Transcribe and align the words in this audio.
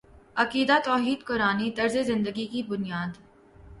عقیدہ 0.35 0.77
توحید 0.85 1.23
قرآنی 1.23 1.71
طرزِ 1.71 2.03
زندگی 2.03 2.45
کی 2.47 2.63
بنیاد 2.63 3.17